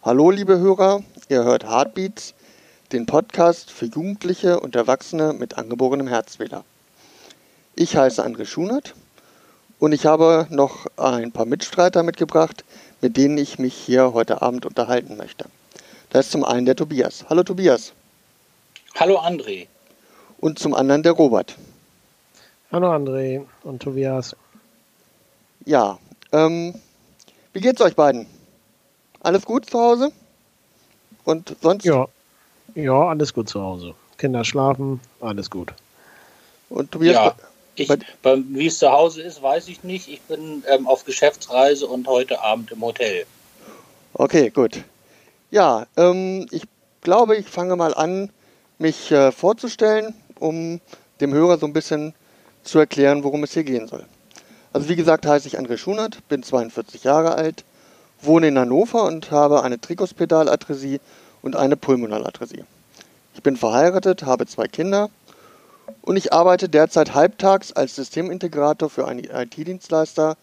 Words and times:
Hallo 0.00 0.30
liebe 0.30 0.60
Hörer, 0.60 1.02
ihr 1.28 1.42
hört 1.42 1.64
Heartbeats, 1.64 2.32
den 2.92 3.04
Podcast 3.04 3.72
für 3.72 3.86
Jugendliche 3.86 4.60
und 4.60 4.76
Erwachsene 4.76 5.32
mit 5.32 5.58
angeborenem 5.58 6.06
Herzfehler. 6.06 6.62
Ich 7.74 7.96
heiße 7.96 8.24
André 8.24 8.46
Schunert 8.46 8.94
und 9.80 9.90
ich 9.90 10.06
habe 10.06 10.46
noch 10.50 10.86
ein 10.96 11.32
paar 11.32 11.46
Mitstreiter 11.46 12.04
mitgebracht, 12.04 12.64
mit 13.00 13.16
denen 13.16 13.38
ich 13.38 13.58
mich 13.58 13.74
hier 13.74 14.12
heute 14.12 14.40
Abend 14.40 14.66
unterhalten 14.66 15.16
möchte. 15.16 15.46
Da 16.10 16.20
ist 16.20 16.30
zum 16.30 16.44
einen 16.44 16.64
der 16.64 16.76
Tobias. 16.76 17.24
Hallo 17.28 17.42
Tobias. 17.42 17.92
Hallo 18.94 19.18
André. 19.18 19.66
Und 20.38 20.60
zum 20.60 20.74
anderen 20.74 21.02
der 21.02 21.12
Robert. 21.12 21.56
Hallo 22.70 22.94
André 22.94 23.44
und 23.64 23.82
Tobias. 23.82 24.36
Ja, 25.66 25.98
ähm, 26.30 26.76
wie 27.52 27.60
geht's 27.60 27.80
euch 27.80 27.96
beiden? 27.96 28.37
Alles 29.20 29.44
gut 29.44 29.66
zu 29.66 29.78
Hause? 29.78 30.12
Und 31.24 31.56
sonst? 31.60 31.84
Ja, 31.84 32.06
ja, 32.74 33.08
alles 33.08 33.34
gut 33.34 33.48
zu 33.48 33.60
Hause. 33.60 33.94
Kinder 34.16 34.44
schlafen, 34.44 35.00
alles 35.20 35.50
gut. 35.50 35.72
Und 36.68 36.92
Tobias? 36.92 37.14
Ja, 37.14 37.34
ich, 37.74 37.88
bei, 38.22 38.42
wie 38.48 38.66
es 38.66 38.78
zu 38.78 38.90
Hause 38.90 39.22
ist, 39.22 39.42
weiß 39.42 39.68
ich 39.68 39.84
nicht. 39.84 40.08
Ich 40.08 40.20
bin 40.22 40.64
ähm, 40.68 40.86
auf 40.86 41.04
Geschäftsreise 41.04 41.86
und 41.86 42.06
heute 42.06 42.40
Abend 42.42 42.72
im 42.72 42.82
Hotel. 42.82 43.24
Okay, 44.14 44.50
gut. 44.50 44.82
Ja, 45.50 45.86
ähm, 45.96 46.46
ich 46.50 46.62
glaube, 47.02 47.36
ich 47.36 47.48
fange 47.48 47.76
mal 47.76 47.94
an, 47.94 48.30
mich 48.78 49.10
äh, 49.10 49.32
vorzustellen, 49.32 50.14
um 50.38 50.80
dem 51.20 51.32
Hörer 51.32 51.58
so 51.58 51.66
ein 51.66 51.72
bisschen 51.72 52.14
zu 52.64 52.78
erklären, 52.78 53.24
worum 53.24 53.44
es 53.44 53.52
hier 53.52 53.64
gehen 53.64 53.88
soll. 53.88 54.04
Also 54.72 54.88
wie 54.88 54.96
gesagt, 54.96 55.26
heiße 55.26 55.48
ich 55.48 55.58
André 55.58 55.78
Schunert, 55.78 56.26
bin 56.28 56.42
42 56.42 57.04
Jahre 57.04 57.34
alt, 57.34 57.64
wohne 58.20 58.48
in 58.48 58.58
Hannover 58.58 59.04
und 59.04 59.30
habe 59.30 59.62
eine 59.62 59.80
Trikospedalatrisie 59.80 61.00
und 61.42 61.56
eine 61.56 61.76
Pulmonalatresie. 61.76 62.64
Ich 63.34 63.42
bin 63.42 63.56
verheiratet, 63.56 64.24
habe 64.24 64.46
zwei 64.46 64.66
Kinder 64.66 65.10
und 66.02 66.16
ich 66.16 66.32
arbeite 66.32 66.68
derzeit 66.68 67.14
halbtags 67.14 67.72
als 67.72 67.94
Systemintegrator 67.94 68.90
für 68.90 69.06
einen 69.06 69.24
IT-Dienstleister 69.24 70.36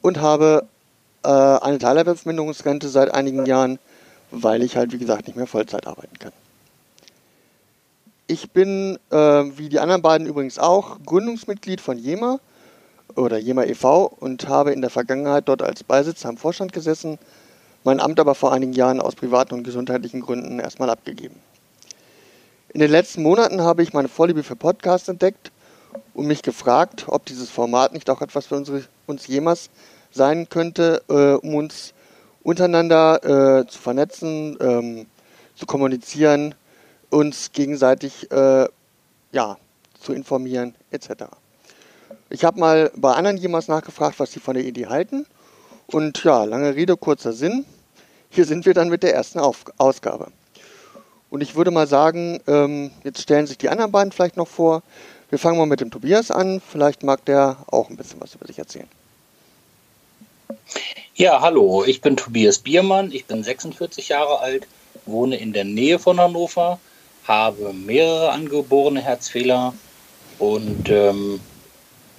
und 0.00 0.20
habe 0.20 0.66
äh, 1.24 1.28
eine 1.28 1.78
Teilerwerbsminderungsrente 1.78 2.88
seit 2.88 3.12
einigen 3.12 3.44
Jahren, 3.46 3.78
weil 4.30 4.62
ich 4.62 4.76
halt 4.76 4.92
wie 4.92 4.98
gesagt 4.98 5.26
nicht 5.26 5.36
mehr 5.36 5.46
Vollzeit 5.46 5.86
arbeiten 5.86 6.18
kann. 6.18 6.32
Ich 8.26 8.50
bin, 8.50 8.98
äh, 9.10 9.16
wie 9.16 9.68
die 9.68 9.80
anderen 9.80 10.02
beiden 10.02 10.26
übrigens 10.26 10.58
auch, 10.58 10.98
Gründungsmitglied 11.04 11.80
von 11.80 11.98
JEMA 11.98 12.40
oder 13.14 13.38
JEMA 13.38 13.64
e.V. 13.64 14.06
und 14.06 14.48
habe 14.48 14.72
in 14.72 14.80
der 14.80 14.90
Vergangenheit 14.90 15.48
dort 15.48 15.62
als 15.62 15.84
Beisitzer 15.84 16.28
im 16.28 16.36
Vorstand 16.36 16.72
gesessen, 16.72 17.18
mein 17.84 18.00
Amt 18.00 18.20
aber 18.20 18.34
vor 18.34 18.52
einigen 18.52 18.72
Jahren 18.72 19.00
aus 19.00 19.14
privaten 19.14 19.54
und 19.54 19.64
gesundheitlichen 19.64 20.20
Gründen 20.20 20.58
erstmal 20.58 20.90
abgegeben. 20.90 21.36
In 22.72 22.80
den 22.80 22.90
letzten 22.90 23.22
Monaten 23.22 23.62
habe 23.62 23.82
ich 23.82 23.92
meine 23.92 24.08
Vorliebe 24.08 24.42
für 24.42 24.56
Podcasts 24.56 25.08
entdeckt 25.08 25.52
und 26.12 26.26
mich 26.26 26.42
gefragt, 26.42 27.06
ob 27.08 27.24
dieses 27.24 27.50
Format 27.50 27.92
nicht 27.92 28.10
auch 28.10 28.20
etwas 28.20 28.46
für 28.46 28.56
unsere, 28.56 28.84
uns 29.06 29.26
jemals 29.26 29.70
sein 30.10 30.48
könnte, 30.48 31.02
äh, 31.08 31.32
um 31.46 31.54
uns 31.54 31.94
untereinander 32.42 33.60
äh, 33.60 33.66
zu 33.66 33.78
vernetzen, 33.78 34.56
ähm, 34.60 35.06
zu 35.54 35.66
kommunizieren, 35.66 36.54
uns 37.10 37.52
gegenseitig 37.52 38.30
äh, 38.30 38.66
ja, 39.32 39.56
zu 40.00 40.12
informieren 40.12 40.74
etc. 40.90 41.24
Ich 42.30 42.44
habe 42.44 42.60
mal 42.60 42.92
bei 42.94 43.12
anderen 43.12 43.36
jemals 43.38 43.68
nachgefragt, 43.68 44.18
was 44.20 44.32
sie 44.32 44.40
von 44.40 44.54
der 44.54 44.64
Idee 44.64 44.86
halten. 44.86 45.26
Und 45.86 46.22
ja, 46.24 46.44
lange 46.44 46.74
Rede, 46.74 46.96
kurzer 46.96 47.32
Sinn. 47.32 47.64
Hier 48.30 48.44
sind 48.44 48.66
wir 48.66 48.74
dann 48.74 48.90
mit 48.90 49.02
der 49.02 49.14
ersten 49.14 49.38
Auf 49.38 49.64
Ausgabe. 49.78 50.30
Und 51.30 51.40
ich 51.40 51.54
würde 51.54 51.70
mal 51.70 51.86
sagen, 51.86 52.40
ähm, 52.46 52.90
jetzt 53.04 53.22
stellen 53.22 53.46
sich 53.46 53.58
die 53.58 53.68
anderen 53.68 53.92
beiden 53.92 54.12
vielleicht 54.12 54.36
noch 54.36 54.48
vor. 54.48 54.82
Wir 55.30 55.38
fangen 55.38 55.58
mal 55.58 55.66
mit 55.66 55.80
dem 55.80 55.90
Tobias 55.90 56.30
an. 56.30 56.60
Vielleicht 56.60 57.02
mag 57.02 57.24
der 57.24 57.56
auch 57.66 57.88
ein 57.88 57.96
bisschen 57.96 58.20
was 58.20 58.34
über 58.34 58.46
sich 58.46 58.58
erzählen. 58.58 58.88
Ja, 61.14 61.40
hallo, 61.40 61.84
ich 61.84 62.00
bin 62.00 62.16
Tobias 62.16 62.58
Biermann, 62.58 63.12
ich 63.12 63.26
bin 63.26 63.42
46 63.42 64.10
Jahre 64.10 64.38
alt, 64.40 64.66
wohne 65.04 65.36
in 65.36 65.52
der 65.52 65.64
Nähe 65.64 65.98
von 65.98 66.20
Hannover, 66.20 66.78
habe 67.24 67.72
mehrere 67.72 68.30
angeborene 68.30 69.00
Herzfehler 69.00 69.74
und 70.38 70.88
ähm, 70.88 71.40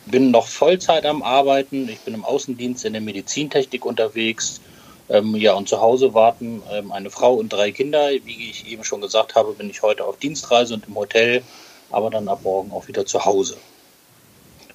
bin 0.09 0.31
noch 0.31 0.47
Vollzeit 0.47 1.05
am 1.05 1.23
Arbeiten. 1.23 1.87
Ich 1.89 1.99
bin 1.99 2.13
im 2.13 2.25
Außendienst 2.25 2.85
in 2.85 2.93
der 2.93 3.01
Medizintechnik 3.01 3.85
unterwegs. 3.85 4.61
Ähm, 5.09 5.35
ja, 5.35 5.53
und 5.53 5.67
zu 5.67 5.81
Hause 5.81 6.13
warten 6.13 6.61
ähm, 6.71 6.91
eine 6.91 7.09
Frau 7.09 7.33
und 7.33 7.49
drei 7.49 7.71
Kinder. 7.71 8.09
Wie 8.25 8.49
ich 8.49 8.67
eben 8.67 8.83
schon 8.83 9.01
gesagt 9.01 9.35
habe, 9.35 9.53
bin 9.53 9.69
ich 9.69 9.81
heute 9.81 10.05
auf 10.05 10.17
Dienstreise 10.17 10.75
und 10.75 10.87
im 10.87 10.95
Hotel, 10.95 11.41
aber 11.89 12.09
dann 12.09 12.27
ab 12.27 12.41
morgen 12.43 12.71
auch 12.71 12.87
wieder 12.87 13.05
zu 13.05 13.25
Hause. 13.25 13.57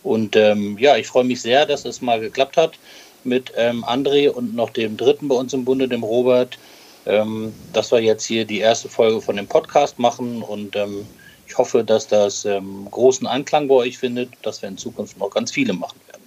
Und 0.02 0.36
ähm, 0.36 0.76
ja, 0.78 0.96
ich 0.96 1.06
freue 1.06 1.24
mich 1.24 1.40
sehr, 1.40 1.66
dass 1.66 1.84
es 1.84 2.02
mal 2.02 2.20
geklappt 2.20 2.56
hat 2.56 2.78
mit 3.24 3.52
ähm, 3.56 3.84
André 3.84 4.28
und 4.28 4.54
noch 4.54 4.70
dem 4.70 4.96
dritten 4.96 5.28
bei 5.28 5.34
uns 5.34 5.54
im 5.54 5.64
Bunde, 5.64 5.88
dem 5.88 6.02
Robert, 6.02 6.58
ähm, 7.06 7.54
dass 7.72 7.90
wir 7.90 8.00
jetzt 8.00 8.24
hier 8.24 8.44
die 8.44 8.58
erste 8.58 8.88
Folge 8.88 9.20
von 9.20 9.36
dem 9.36 9.46
Podcast 9.46 9.98
machen 9.98 10.42
und 10.42 10.76
ähm, 10.76 11.06
ich 11.46 11.58
hoffe, 11.58 11.84
dass 11.84 12.08
das 12.08 12.44
ähm, 12.44 12.88
großen 12.90 13.26
Anklang 13.26 13.68
bei 13.68 13.74
euch 13.74 13.98
findet, 13.98 14.30
dass 14.42 14.62
wir 14.62 14.68
in 14.68 14.78
Zukunft 14.78 15.18
noch 15.18 15.30
ganz 15.30 15.50
viele 15.50 15.72
machen 15.72 16.00
werden. 16.06 16.22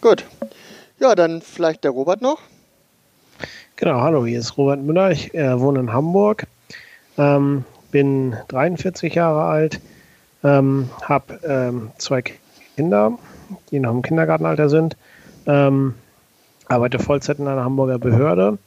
Gut. 0.00 0.24
Ja, 0.98 1.14
dann 1.14 1.42
vielleicht 1.42 1.84
der 1.84 1.90
Robert 1.90 2.22
noch. 2.22 2.40
Genau, 3.76 4.00
hallo, 4.00 4.24
hier 4.24 4.38
ist 4.38 4.56
Robert 4.56 4.80
Müller. 4.80 5.10
Ich 5.10 5.34
äh, 5.34 5.60
wohne 5.60 5.80
in 5.80 5.92
Hamburg, 5.92 6.46
ähm, 7.18 7.64
bin 7.90 8.34
43 8.48 9.14
Jahre 9.14 9.42
alt, 9.42 9.80
ähm, 10.42 10.88
habe 11.02 11.38
ähm, 11.44 11.90
zwei 11.98 12.22
Kinder, 12.76 13.18
die 13.70 13.78
noch 13.78 13.90
im 13.90 14.00
Kindergartenalter 14.00 14.70
sind, 14.70 14.96
ähm, 15.46 15.94
arbeite 16.68 16.98
Vollzeit 16.98 17.38
in 17.38 17.48
einer 17.48 17.64
Hamburger 17.64 17.98
Behörde 17.98 18.58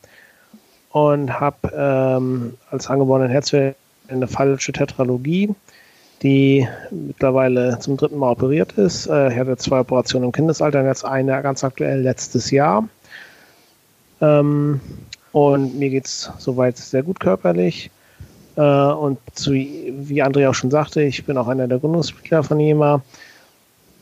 und 0.91 1.39
habe 1.39 1.72
ähm, 1.75 2.57
als 2.72 2.88
angeborenen 2.88 3.29
Herzfehler 3.29 3.75
eine 4.07 4.27
falsche 4.27 4.72
Tetralogie, 4.72 5.53
die 6.23 6.67
mittlerweile 6.91 7.77
zum 7.79 7.97
dritten 7.97 8.17
Mal 8.17 8.31
operiert 8.31 8.73
ist. 8.73 9.07
Äh, 9.07 9.31
ich 9.31 9.39
hatte 9.39 9.57
zwei 9.57 9.79
Operationen 9.81 10.25
im 10.25 10.31
Kindesalter 10.31 10.79
und 10.79 10.88
jetzt 10.88 11.05
eine 11.05 11.41
ganz 11.41 11.63
aktuell 11.63 12.01
letztes 12.01 12.51
Jahr. 12.51 12.88
Ähm, 14.22 14.79
und 15.31 15.77
mir 15.77 15.89
geht 15.89 16.05
es 16.05 16.31
soweit 16.39 16.77
sehr 16.77 17.03
gut 17.03 17.19
körperlich. 17.19 17.91
Äh, 18.56 18.61
und 18.61 19.19
zu, 19.33 19.53
wie 19.53 20.23
André 20.23 20.50
auch 20.50 20.56
schon 20.56 20.71
sagte, 20.71 21.03
ich 21.03 21.23
bin 21.25 21.38
auch 21.38 21.47
einer 21.47 21.67
der 21.67 21.79
Gründungsmitglieder 21.79 22.44
von 22.44 22.59
JEMA, 22.59 23.01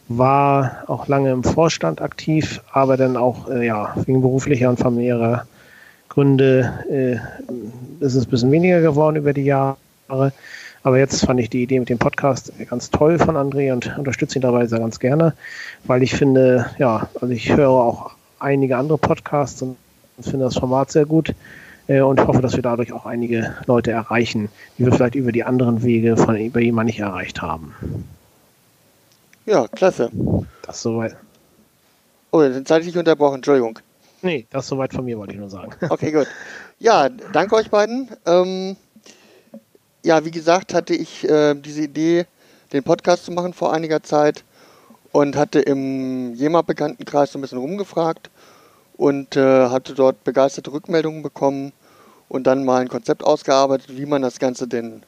war 0.07 0.83
auch 0.87 1.07
lange 1.07 1.31
im 1.31 1.43
Vorstand 1.43 2.01
aktiv, 2.01 2.61
aber 2.71 2.95
dann 2.95 3.17
auch 3.17 3.49
äh, 3.49 3.65
ja, 3.65 3.93
wegen 4.05 4.21
beruflicher 4.21 4.69
und 4.69 4.79
familiärer 4.79 5.45
Gründe 6.17 6.73
äh, 6.89 8.03
ist 8.03 8.15
es 8.15 8.25
ein 8.25 8.31
bisschen 8.31 8.51
weniger 8.51 8.81
geworden 8.81 9.17
über 9.17 9.33
die 9.33 9.43
Jahre. 9.43 9.77
Aber 10.81 10.97
jetzt 10.97 11.23
fand 11.23 11.39
ich 11.39 11.51
die 11.51 11.61
Idee 11.61 11.79
mit 11.79 11.89
dem 11.89 11.99
Podcast 11.99 12.51
ganz 12.71 12.89
toll 12.89 13.19
von 13.19 13.37
André 13.37 13.71
und 13.71 13.95
unterstütze 13.99 14.39
ihn 14.39 14.41
dabei 14.41 14.65
sehr 14.65 14.79
ganz 14.79 14.99
gerne, 14.99 15.35
weil 15.83 16.01
ich 16.01 16.15
finde, 16.15 16.71
ja, 16.79 17.07
also 17.21 17.31
ich 17.31 17.55
höre 17.55 17.69
auch 17.69 18.15
einige 18.39 18.77
andere 18.77 18.97
Podcasts 18.97 19.61
und 19.61 19.77
finde 20.19 20.45
das 20.45 20.57
Format 20.57 20.89
sehr 20.89 21.05
gut 21.05 21.35
äh, 21.85 22.01
und 22.01 22.25
hoffe, 22.25 22.41
dass 22.41 22.55
wir 22.55 22.63
dadurch 22.63 22.93
auch 22.93 23.05
einige 23.05 23.53
Leute 23.67 23.91
erreichen, 23.91 24.49
die 24.79 24.85
wir 24.85 24.93
vielleicht 24.93 25.13
über 25.13 25.31
die 25.31 25.43
anderen 25.43 25.83
Wege 25.83 26.17
von 26.17 26.35
über 26.35 26.61
jemanden 26.61 26.87
nicht 26.87 26.99
erreicht 26.99 27.43
haben. 27.43 27.75
Ja, 29.45 29.67
klasse. 29.67 30.09
Das 30.63 30.81
soweit. 30.81 31.15
Oh, 32.31 32.41
dann 32.41 32.65
seid 32.65 32.87
ich 32.87 32.97
unterbrochen, 32.97 33.35
Entschuldigung. 33.35 33.77
Nee, 34.21 34.47
das 34.49 34.67
soweit 34.67 34.93
von 34.93 35.05
mir, 35.05 35.17
wollte 35.17 35.33
ich 35.33 35.39
nur 35.39 35.49
sagen. 35.49 35.73
Okay, 35.89 36.11
gut. 36.11 36.27
Ja, 36.79 37.09
danke 37.09 37.55
euch 37.55 37.69
beiden. 37.69 38.09
Ähm, 38.25 38.75
ja, 40.03 40.25
wie 40.25 40.31
gesagt, 40.31 40.73
hatte 40.73 40.95
ich 40.95 41.27
äh, 41.29 41.53
diese 41.55 41.81
Idee, 41.83 42.25
den 42.73 42.83
Podcast 42.83 43.25
zu 43.25 43.31
machen 43.31 43.53
vor 43.53 43.73
einiger 43.73 44.03
Zeit 44.03 44.43
und 45.11 45.35
hatte 45.35 45.59
im 45.59 46.33
JEMA-Bekanntenkreis 46.35 47.31
so 47.31 47.39
ein 47.39 47.41
bisschen 47.41 47.59
rumgefragt 47.59 48.29
und 48.97 49.35
äh, 49.35 49.69
hatte 49.69 49.93
dort 49.93 50.23
begeisterte 50.23 50.71
Rückmeldungen 50.71 51.23
bekommen 51.23 51.71
und 52.29 52.45
dann 52.45 52.65
mal 52.65 52.81
ein 52.81 52.89
Konzept 52.89 53.23
ausgearbeitet, 53.23 53.97
wie 53.97 54.05
man 54.05 54.21
das 54.21 54.39
Ganze 54.39 54.67
denn 54.67 55.03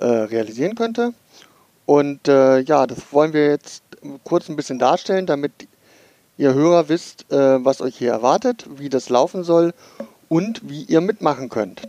äh, 0.00 0.06
realisieren 0.06 0.74
könnte. 0.74 1.12
Und 1.86 2.28
äh, 2.28 2.60
ja, 2.60 2.86
das 2.86 3.12
wollen 3.12 3.32
wir 3.32 3.48
jetzt 3.48 3.82
kurz 4.24 4.48
ein 4.48 4.56
bisschen 4.56 4.78
darstellen, 4.78 5.26
damit 5.26 5.52
ihr 6.36 6.54
Hörer 6.54 6.88
wisst, 6.88 7.30
äh, 7.30 7.64
was 7.64 7.80
euch 7.80 7.96
hier 7.96 8.10
erwartet, 8.10 8.66
wie 8.76 8.88
das 8.88 9.08
laufen 9.08 9.44
soll 9.44 9.72
und 10.28 10.68
wie 10.68 10.82
ihr 10.82 11.00
mitmachen 11.00 11.48
könnt. 11.48 11.82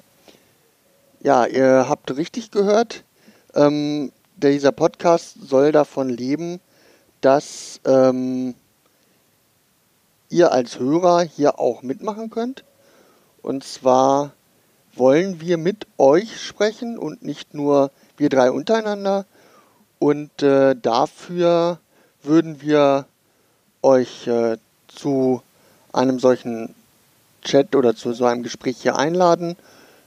Ja, 1.21 1.45
ihr 1.45 1.87
habt 1.89 2.15
richtig 2.15 2.51
gehört. 2.51 3.03
Ähm, 3.55 4.11
dieser 4.37 4.71
Podcast 4.71 5.37
soll 5.41 5.71
davon 5.71 6.09
leben, 6.09 6.59
dass 7.21 7.79
ähm, 7.85 8.53
ihr 10.29 10.51
als 10.51 10.79
Hörer 10.79 11.21
hier 11.21 11.59
auch 11.59 11.81
mitmachen 11.81 12.29
könnt. 12.29 12.63
Und 13.41 13.63
zwar 13.63 14.33
wollen 14.93 15.41
wir 15.41 15.57
mit 15.57 15.87
euch 15.97 16.41
sprechen 16.41 16.97
und 16.97 17.23
nicht 17.23 17.53
nur 17.53 17.91
wir 18.17 18.29
drei 18.29 18.51
untereinander. 18.51 19.25
Und 19.99 20.43
äh, 20.43 20.75
dafür 20.75 21.79
würden 22.21 22.61
wir 22.61 23.05
euch 23.85 24.27
äh, 24.27 24.57
zu 24.87 25.41
einem 25.93 26.19
solchen 26.19 26.73
Chat 27.43 27.75
oder 27.75 27.95
zu 27.95 28.13
so 28.13 28.25
einem 28.25 28.43
Gespräch 28.43 28.77
hier 28.81 28.97
einladen. 28.97 29.55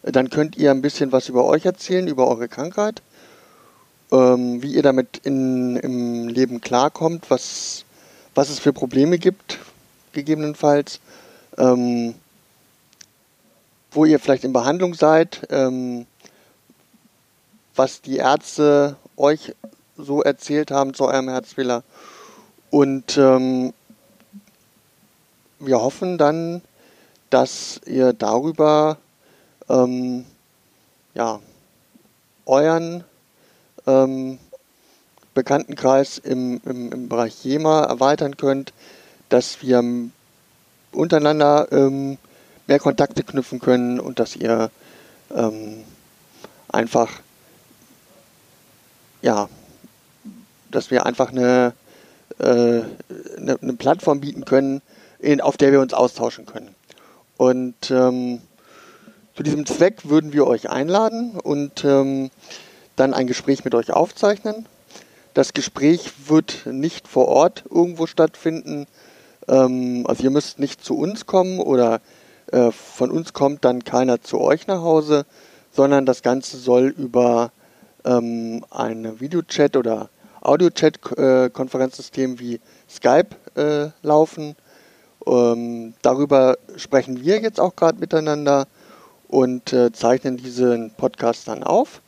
Dann 0.02 0.30
könnt 0.30 0.56
ihr 0.56 0.70
ein 0.70 0.82
bisschen 0.82 1.12
was 1.12 1.28
über 1.28 1.44
euch 1.44 1.64
erzählen, 1.64 2.06
über 2.08 2.28
eure 2.28 2.48
Krankheit, 2.48 3.02
ähm, 4.12 4.62
wie 4.62 4.74
ihr 4.74 4.82
damit 4.82 5.18
in, 5.24 5.76
im 5.76 6.28
Leben 6.28 6.60
klarkommt, 6.60 7.30
was, 7.30 7.84
was 8.34 8.50
es 8.50 8.58
für 8.58 8.72
Probleme 8.72 9.18
gibt, 9.18 9.58
gegebenenfalls, 10.12 11.00
ähm, 11.56 12.14
wo 13.92 14.04
ihr 14.04 14.18
vielleicht 14.18 14.44
in 14.44 14.52
Behandlung 14.52 14.94
seid, 14.94 15.46
ähm, 15.50 16.06
was 17.74 18.02
die 18.02 18.16
Ärzte 18.16 18.96
euch 19.16 19.54
so 19.96 20.22
erzählt 20.22 20.70
haben 20.70 20.94
zu 20.94 21.04
eurem 21.04 21.28
Herzfehler. 21.28 21.84
Und 22.70 23.16
ähm, 23.16 23.72
wir 25.58 25.80
hoffen 25.80 26.18
dann, 26.18 26.62
dass 27.30 27.80
ihr 27.86 28.12
darüber 28.12 28.98
ähm, 29.68 30.24
ja, 31.14 31.40
euren 32.46 33.04
ähm, 33.86 34.38
Bekanntenkreis 35.34 36.18
im, 36.18 36.60
im, 36.64 36.92
im 36.92 37.08
Bereich 37.08 37.44
JEMA 37.44 37.84
erweitern 37.84 38.36
könnt, 38.36 38.72
dass 39.28 39.62
wir 39.62 39.82
untereinander 40.92 41.68
ähm, 41.70 42.18
mehr 42.66 42.78
Kontakte 42.78 43.22
knüpfen 43.22 43.60
können 43.60 44.00
und 44.00 44.18
dass 44.18 44.36
ihr 44.36 44.70
ähm, 45.34 45.84
einfach 46.68 47.10
ja, 49.22 49.48
dass 50.70 50.90
wir 50.90 51.06
einfach 51.06 51.30
eine, 51.30 51.72
äh, 52.38 52.82
eine, 53.36 53.58
eine, 53.60 53.72
Plattform 53.74 54.20
bieten 54.20 54.44
können, 54.44 54.82
in, 55.18 55.40
auf 55.40 55.56
der 55.56 55.72
wir 55.72 55.80
uns 55.80 55.94
austauschen 55.94 56.46
können. 56.46 56.74
Und 57.36 57.90
ähm, 57.90 58.40
zu 59.36 59.42
diesem 59.42 59.66
Zweck 59.66 60.08
würden 60.08 60.32
wir 60.32 60.46
euch 60.46 60.70
einladen 60.70 61.38
und 61.42 61.84
ähm, 61.84 62.30
dann 62.96 63.14
ein 63.14 63.26
Gespräch 63.26 63.64
mit 63.64 63.74
euch 63.74 63.92
aufzeichnen. 63.92 64.66
Das 65.34 65.52
Gespräch 65.52 66.10
wird 66.26 66.66
nicht 66.66 67.06
vor 67.06 67.28
Ort 67.28 67.64
irgendwo 67.70 68.06
stattfinden. 68.06 68.86
Ähm, 69.46 70.04
also 70.08 70.24
ihr 70.24 70.30
müsst 70.30 70.58
nicht 70.58 70.84
zu 70.84 70.96
uns 70.98 71.26
kommen 71.26 71.60
oder 71.60 72.00
äh, 72.50 72.72
von 72.72 73.10
uns 73.10 73.32
kommt 73.32 73.64
dann 73.64 73.84
keiner 73.84 74.20
zu 74.20 74.40
euch 74.40 74.66
nach 74.66 74.82
Hause, 74.82 75.26
sondern 75.70 76.06
das 76.06 76.22
Ganze 76.22 76.56
soll 76.56 76.88
über 76.88 77.52
ähm, 78.04 78.64
ein 78.70 79.20
Videochat 79.20 79.76
oder 79.76 80.08
Audio-Chat-Konferenzsystem 80.48 82.40
wie 82.40 82.60
Skype 82.88 83.36
äh, 83.54 83.90
laufen. 84.02 84.56
Ähm, 85.26 85.92
darüber 86.00 86.56
sprechen 86.76 87.22
wir 87.22 87.40
jetzt 87.40 87.60
auch 87.60 87.76
gerade 87.76 87.98
miteinander 87.98 88.66
und 89.28 89.72
äh, 89.74 89.92
zeichnen 89.92 90.38
diesen 90.38 90.90
Podcast 90.92 91.48
dann 91.48 91.62
auf 91.62 92.00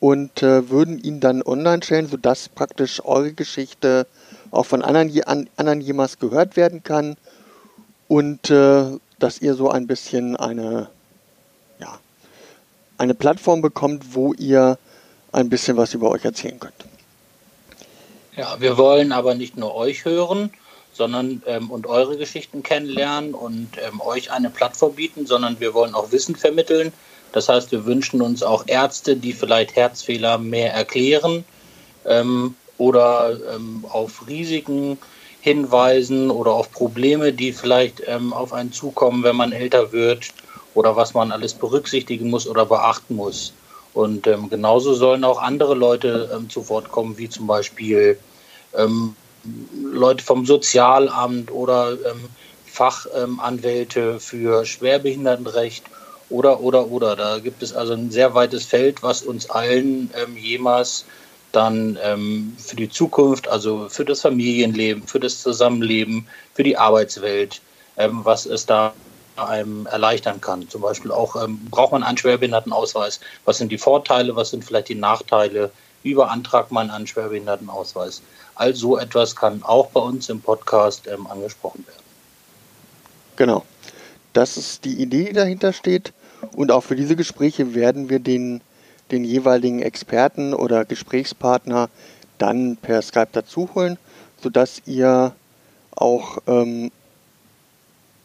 und 0.00 0.42
äh, 0.42 0.70
würden 0.70 0.98
ihn 0.98 1.20
dann 1.20 1.42
online 1.42 1.82
stellen, 1.82 2.08
sodass 2.08 2.48
praktisch 2.48 3.04
eure 3.04 3.34
Geschichte 3.34 4.06
auch 4.50 4.64
von 4.64 4.82
anderen, 4.82 5.12
an, 5.24 5.48
anderen 5.56 5.82
jemals 5.82 6.18
gehört 6.18 6.56
werden 6.56 6.82
kann 6.82 7.16
und 8.08 8.50
dass 8.50 9.40
ihr 9.40 9.54
so 9.54 9.70
ein 9.70 9.86
bisschen 9.86 10.36
eine, 10.36 10.88
ja, 11.78 11.98
eine 12.98 13.14
Plattform 13.14 13.62
bekommt, 13.62 14.14
wo 14.14 14.34
ihr 14.34 14.78
ein 15.32 15.48
bisschen 15.48 15.76
was 15.78 15.94
über 15.94 16.10
euch 16.10 16.24
erzählen 16.24 16.60
könnt. 16.60 16.91
Ja, 18.36 18.56
wir 18.60 18.78
wollen 18.78 19.12
aber 19.12 19.34
nicht 19.34 19.58
nur 19.58 19.74
euch 19.74 20.04
hören, 20.04 20.50
sondern 20.92 21.42
ähm, 21.46 21.70
und 21.70 21.86
eure 21.86 22.16
Geschichten 22.16 22.62
kennenlernen 22.62 23.34
und 23.34 23.68
ähm, 23.78 24.00
euch 24.00 24.30
eine 24.30 24.48
Plattform 24.48 24.94
bieten, 24.94 25.26
sondern 25.26 25.60
wir 25.60 25.74
wollen 25.74 25.94
auch 25.94 26.12
Wissen 26.12 26.36
vermitteln. 26.36 26.92
Das 27.32 27.48
heißt, 27.48 27.72
wir 27.72 27.84
wünschen 27.84 28.22
uns 28.22 28.42
auch 28.42 28.64
Ärzte, 28.66 29.16
die 29.16 29.32
vielleicht 29.32 29.76
Herzfehler 29.76 30.38
mehr 30.38 30.72
erklären 30.72 31.44
ähm, 32.06 32.54
oder 32.78 33.38
ähm, 33.54 33.84
auf 33.88 34.26
Risiken 34.26 34.98
hinweisen 35.40 36.30
oder 36.30 36.52
auf 36.52 36.72
Probleme, 36.72 37.32
die 37.32 37.52
vielleicht 37.52 38.02
ähm, 38.06 38.32
auf 38.32 38.52
einen 38.52 38.72
zukommen, 38.72 39.24
wenn 39.24 39.36
man 39.36 39.52
älter 39.52 39.92
wird 39.92 40.28
oder 40.74 40.96
was 40.96 41.12
man 41.14 41.32
alles 41.32 41.52
berücksichtigen 41.52 42.30
muss 42.30 42.46
oder 42.46 42.64
beachten 42.64 43.16
muss. 43.16 43.52
Und 43.94 44.26
ähm, 44.26 44.48
genauso 44.48 44.94
sollen 44.94 45.24
auch 45.24 45.40
andere 45.40 45.74
Leute 45.74 46.30
ähm, 46.34 46.48
zu 46.48 46.68
Wort 46.68 46.90
kommen, 46.90 47.18
wie 47.18 47.28
zum 47.28 47.46
Beispiel 47.46 48.18
ähm, 48.74 49.14
Leute 49.82 50.24
vom 50.24 50.46
Sozialamt 50.46 51.50
oder 51.50 51.92
ähm, 51.92 52.28
Fachanwälte 52.64 54.18
für 54.18 54.64
Schwerbehindertenrecht 54.64 55.84
oder, 56.30 56.60
oder, 56.60 56.86
oder. 56.90 57.16
Da 57.16 57.38
gibt 57.38 57.62
es 57.62 57.74
also 57.74 57.92
ein 57.92 58.10
sehr 58.10 58.34
weites 58.34 58.64
Feld, 58.64 59.02
was 59.02 59.22
uns 59.22 59.50
allen 59.50 60.10
ähm, 60.16 60.36
jemals 60.36 61.04
dann 61.50 61.98
ähm, 62.02 62.56
für 62.56 62.76
die 62.76 62.88
Zukunft, 62.88 63.46
also 63.46 63.90
für 63.90 64.06
das 64.06 64.22
Familienleben, 64.22 65.06
für 65.06 65.20
das 65.20 65.42
Zusammenleben, 65.42 66.26
für 66.54 66.62
die 66.62 66.78
Arbeitswelt, 66.78 67.60
was 67.94 68.46
es 68.46 68.64
da 68.64 68.94
einem 69.36 69.86
erleichtern 69.86 70.40
kann. 70.40 70.68
Zum 70.68 70.82
Beispiel 70.82 71.10
auch, 71.10 71.36
ähm, 71.42 71.60
braucht 71.70 71.92
man 71.92 72.02
einen 72.02 72.18
Schwerbehindertenausweis? 72.18 73.20
Was 73.44 73.58
sind 73.58 73.70
die 73.70 73.78
Vorteile? 73.78 74.36
Was 74.36 74.50
sind 74.50 74.64
vielleicht 74.64 74.88
die 74.88 74.94
Nachteile? 74.94 75.70
Wie 76.02 76.14
beantragt 76.14 76.72
man 76.72 76.90
einen 76.90 77.06
Schwerbehindertenausweis? 77.06 78.22
All 78.54 78.74
so 78.74 78.98
etwas 78.98 79.34
kann 79.34 79.62
auch 79.62 79.88
bei 79.88 80.00
uns 80.00 80.28
im 80.28 80.40
Podcast 80.40 81.06
ähm, 81.06 81.26
angesprochen 81.26 81.86
werden. 81.86 82.02
Genau. 83.36 83.64
Das 84.32 84.56
ist 84.56 84.84
die 84.84 85.00
Idee, 85.00 85.24
die 85.24 85.32
dahinter 85.32 85.72
steht. 85.72 86.12
Und 86.54 86.72
auch 86.72 86.82
für 86.82 86.96
diese 86.96 87.16
Gespräche 87.16 87.74
werden 87.74 88.08
wir 88.08 88.18
den, 88.18 88.60
den 89.10 89.24
jeweiligen 89.24 89.80
Experten 89.80 90.54
oder 90.54 90.84
Gesprächspartner 90.84 91.88
dann 92.38 92.76
per 92.76 93.00
Skype 93.02 93.28
dazu 93.32 93.68
holen, 93.74 93.98
sodass 94.42 94.82
ihr 94.86 95.32
auch 95.94 96.38
ähm, 96.46 96.90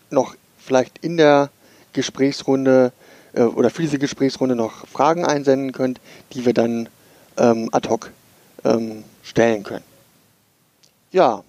noch 0.10 0.36
vielleicht 0.68 1.00
in 1.00 1.18
der 1.18 1.50
Gesprächsrunde 1.94 2.92
äh, 3.34 3.42
oder 3.42 3.70
für 3.70 3.82
diese 3.82 3.98
Gesprächsrunde 3.98 4.56
noch 4.56 4.86
Fragen 4.88 5.26
einsenden 5.26 5.72
könnt, 5.72 6.00
die 6.34 6.46
wir 6.46 6.54
dann 6.54 6.90
ähm, 7.38 7.70
ad 7.72 7.90
hoc 7.90 8.12
ähm, 8.64 9.04
stellen 9.24 9.64
können. 9.64 9.86
Ja, 11.12 11.44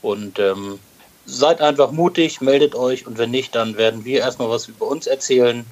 Und 0.00 0.38
ähm, 0.38 0.78
seid 1.26 1.60
einfach 1.60 1.90
mutig, 1.90 2.40
meldet 2.40 2.74
euch 2.74 3.06
und 3.06 3.18
wenn 3.18 3.30
nicht, 3.30 3.54
dann 3.54 3.76
werden 3.76 4.06
wir 4.06 4.20
erstmal 4.20 4.48
was 4.48 4.68
über 4.68 4.86
uns 4.86 5.06
erzählen 5.06 5.66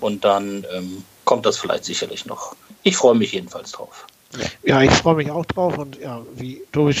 und 0.00 0.24
dann 0.24 0.64
ähm, 0.72 1.02
kommt 1.24 1.44
das 1.44 1.58
vielleicht 1.58 1.84
sicherlich 1.84 2.24
noch. 2.24 2.54
Ich 2.84 2.96
freue 2.96 3.16
mich 3.16 3.32
jedenfalls 3.32 3.72
drauf. 3.72 4.06
Ja, 4.62 4.80
ich 4.80 4.92
freue 4.92 5.16
mich 5.16 5.28
auch 5.32 5.44
drauf 5.46 5.76
und 5.76 5.98
ja, 5.98 6.22
wie 6.36 6.62
Tobi 6.70 6.94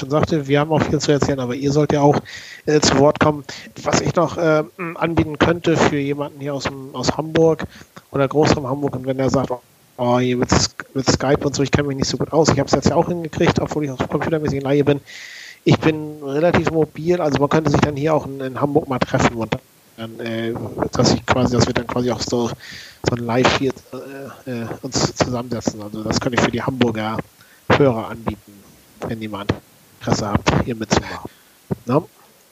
schon 0.00 0.10
sagte, 0.10 0.46
wir 0.46 0.60
haben 0.60 0.72
auch 0.72 0.82
viel 0.82 0.98
zu 0.98 1.12
erzählen, 1.12 1.40
aber 1.40 1.54
ihr 1.54 1.72
sollt 1.72 1.92
ja 1.92 2.00
auch 2.00 2.20
äh, 2.66 2.80
zu 2.80 2.98
Wort 2.98 3.20
kommen. 3.20 3.44
Was 3.82 4.00
ich 4.00 4.14
noch 4.14 4.36
äh, 4.36 4.62
anbieten 4.94 5.38
könnte 5.38 5.76
für 5.76 5.98
jemanden 5.98 6.40
hier 6.40 6.54
aus, 6.54 6.64
aus 6.92 7.16
Hamburg 7.16 7.64
oder 8.10 8.28
Großraum 8.28 8.66
Hamburg 8.68 8.96
und 8.96 9.06
wenn 9.06 9.18
er 9.18 9.30
sagt, 9.30 9.50
oh, 9.96 10.18
hier 10.18 10.36
mit, 10.36 10.50
mit 10.94 11.10
Skype 11.10 11.44
und 11.44 11.54
so, 11.54 11.62
ich 11.62 11.70
kenne 11.70 11.88
mich 11.88 11.96
nicht 11.96 12.08
so 12.08 12.16
gut 12.16 12.32
aus. 12.32 12.48
Ich 12.48 12.58
habe 12.58 12.66
es 12.66 12.72
jetzt 12.72 12.88
ja 12.88 12.96
auch 12.96 13.08
hingekriegt, 13.08 13.60
obwohl 13.60 13.84
ich 13.84 13.90
aus 13.90 13.98
computermäßig 14.08 14.62
Laie 14.62 14.84
bin. 14.84 15.00
Ich 15.64 15.78
bin 15.80 16.22
relativ 16.22 16.70
mobil, 16.70 17.20
also 17.20 17.40
man 17.40 17.48
könnte 17.48 17.70
sich 17.70 17.80
dann 17.80 17.96
hier 17.96 18.14
auch 18.14 18.26
in, 18.26 18.40
in 18.40 18.60
Hamburg 18.60 18.88
mal 18.88 18.98
treffen 19.00 19.36
und 19.36 19.56
dann, 19.96 20.20
äh, 20.20 20.54
dass 20.92 21.12
ich 21.12 21.24
quasi, 21.26 21.56
dass 21.56 21.66
wir 21.66 21.74
dann 21.74 21.86
quasi 21.86 22.10
auch 22.10 22.20
so, 22.20 22.48
so 22.48 23.16
ein 23.16 23.24
Live 23.24 23.58
hier 23.58 23.72
äh, 24.46 24.50
äh, 24.50 24.66
uns 24.82 25.14
zusammensetzen. 25.16 25.82
Also 25.82 26.04
das 26.04 26.20
könnte 26.20 26.38
ich 26.38 26.44
für 26.44 26.52
die 26.52 26.62
Hamburger 26.62 27.16
Hörer 27.68 28.10
anbieten, 28.10 28.52
wenn 29.08 29.20
jemand 29.20 29.52
Interesse 30.00 30.28
habt, 30.28 30.64
hier 30.64 30.74
mitzumachen. 30.74 31.30
Na? 31.84 32.02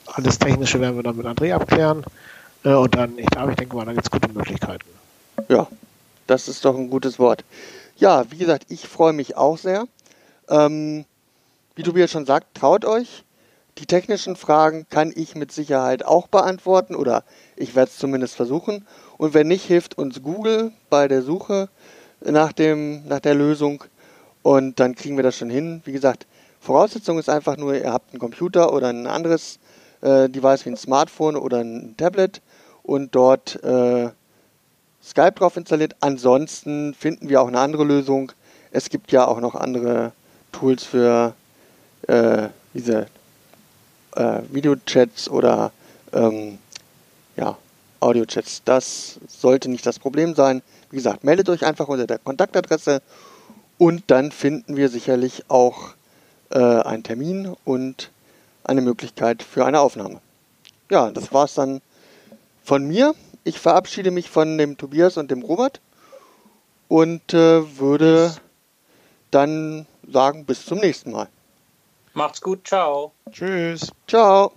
Alles 0.07 0.37
Technische 0.37 0.79
werden 0.79 0.95
wir 0.95 1.03
dann 1.03 1.17
mit 1.17 1.25
André 1.25 1.53
abklären. 1.53 2.03
Äh, 2.63 2.73
und 2.73 2.95
dann, 2.95 3.17
ich 3.17 3.27
glaube, 3.27 3.51
ich 3.51 3.57
denke 3.57 3.75
mal, 3.75 3.85
da 3.85 3.93
gibt 3.93 4.05
es 4.05 4.11
gute 4.11 4.29
Möglichkeiten. 4.29 4.87
Ja, 5.49 5.67
das 6.27 6.47
ist 6.47 6.63
doch 6.65 6.75
ein 6.75 6.89
gutes 6.89 7.19
Wort. 7.19 7.43
Ja, 7.97 8.29
wie 8.31 8.37
gesagt, 8.37 8.65
ich 8.69 8.87
freue 8.87 9.13
mich 9.13 9.37
auch 9.37 9.57
sehr. 9.57 9.85
Ähm, 10.49 11.05
wie 11.75 11.83
Tobias 11.83 12.11
schon 12.11 12.25
sagt, 12.25 12.55
traut 12.55 12.85
euch. 12.85 13.23
Die 13.77 13.85
technischen 13.85 14.37
Fragen 14.37 14.85
kann 14.89 15.11
ich 15.13 15.35
mit 15.35 15.51
Sicherheit 15.51 16.05
auch 16.05 16.27
beantworten 16.27 16.95
oder 16.95 17.23
ich 17.57 17.75
werde 17.75 17.91
es 17.91 17.97
zumindest 17.97 18.35
versuchen. 18.35 18.87
Und 19.17 19.33
wenn 19.33 19.47
nicht, 19.47 19.65
hilft 19.65 19.97
uns 19.97 20.21
Google 20.21 20.71
bei 20.89 21.07
der 21.09 21.21
Suche 21.21 21.69
nach, 22.21 22.53
dem, 22.53 23.05
nach 23.07 23.19
der 23.19 23.35
Lösung 23.35 23.83
und 24.43 24.79
dann 24.79 24.95
kriegen 24.95 25.17
wir 25.17 25.23
das 25.23 25.37
schon 25.37 25.49
hin. 25.49 25.81
Wie 25.83 25.91
gesagt, 25.91 26.25
Voraussetzung 26.65 27.19
ist 27.19 27.29
einfach 27.29 27.57
nur, 27.57 27.75
ihr 27.75 27.93
habt 27.93 28.11
einen 28.11 28.19
Computer 28.19 28.73
oder 28.73 28.87
ein 28.87 29.05
anderes 29.05 29.59
äh, 30.01 30.27
Device 30.27 30.65
wie 30.65 30.71
ein 30.71 30.77
Smartphone 30.77 31.35
oder 31.35 31.59
ein 31.59 31.93
Tablet 31.95 32.41
und 32.81 33.13
dort 33.13 33.63
äh, 33.63 34.09
Skype 35.03 35.33
drauf 35.33 35.57
installiert. 35.57 35.95
Ansonsten 35.99 36.95
finden 36.95 37.29
wir 37.29 37.43
auch 37.43 37.47
eine 37.47 37.59
andere 37.59 37.83
Lösung. 37.83 38.31
Es 38.71 38.89
gibt 38.89 39.11
ja 39.11 39.27
auch 39.27 39.39
noch 39.39 39.53
andere 39.53 40.11
Tools 40.51 40.83
für 40.83 41.35
äh, 42.07 42.49
diese 42.73 43.05
äh, 44.15 44.39
Videochats 44.49 45.29
oder 45.29 45.71
ähm, 46.13 46.57
ja, 47.37 47.57
Audiochats. 47.99 48.63
Das 48.65 49.19
sollte 49.27 49.69
nicht 49.69 49.85
das 49.85 49.99
Problem 49.99 50.33
sein. 50.33 50.63
Wie 50.89 50.95
gesagt, 50.95 51.23
meldet 51.23 51.47
euch 51.47 51.63
einfach 51.63 51.87
unter 51.89 52.07
der 52.07 52.17
Kontaktadresse 52.17 53.03
und 53.77 54.05
dann 54.07 54.31
finden 54.31 54.75
wir 54.75 54.89
sicherlich 54.89 55.43
auch 55.47 55.93
äh, 56.49 56.59
einen 56.59 57.03
Termin 57.03 57.55
und 57.65 58.11
eine 58.63 58.81
Möglichkeit 58.81 59.43
für 59.43 59.65
eine 59.65 59.79
Aufnahme. 59.79 60.21
Ja, 60.89 61.11
das 61.11 61.33
war 61.33 61.45
es 61.45 61.53
dann 61.55 61.81
von 62.63 62.87
mir. 62.87 63.13
Ich 63.43 63.59
verabschiede 63.59 64.11
mich 64.11 64.29
von 64.29 64.57
dem 64.57 64.77
Tobias 64.77 65.17
und 65.17 65.31
dem 65.31 65.43
Robert 65.43 65.79
und 66.87 67.33
äh, 67.33 67.77
würde 67.77 68.35
dann 69.31 69.85
sagen, 70.11 70.45
bis 70.45 70.65
zum 70.65 70.79
nächsten 70.79 71.11
Mal. 71.11 71.27
Macht's 72.13 72.41
gut, 72.41 72.67
ciao. 72.67 73.11
Tschüss. 73.31 73.91
Ciao. 74.07 74.53